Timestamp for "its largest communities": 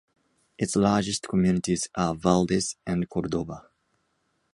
0.57-1.87